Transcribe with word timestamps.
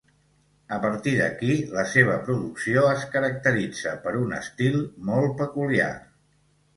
A 0.75 0.77
partir 0.85 1.11
d'aquí, 1.17 1.57
la 1.75 1.83
seva 1.91 2.15
producció 2.29 2.85
es 2.93 3.03
caracteritza 3.15 3.93
per 4.07 4.15
un 4.23 4.33
estil 4.39 4.79
molt 5.11 5.37
peculiar. 5.43 5.91